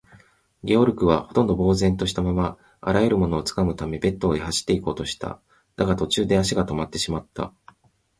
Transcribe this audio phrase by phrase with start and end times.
[0.63, 5.39] ゲオルクは、ほとんど呆然ぼうぜんとしたまま、あらゆるものをつかむためベッドへ走っていこうとした。
[5.75, 7.53] だが、途中で足がとまってしまった。